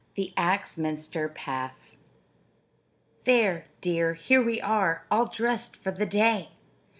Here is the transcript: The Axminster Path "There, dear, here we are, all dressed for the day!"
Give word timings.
The 0.15 0.33
Axminster 0.35 1.29
Path 1.29 1.95
"There, 3.25 3.65
dear, 3.81 4.15
here 4.15 4.41
we 4.43 4.59
are, 4.59 5.05
all 5.11 5.27
dressed 5.27 5.75
for 5.75 5.91
the 5.91 6.07
day!" 6.07 6.49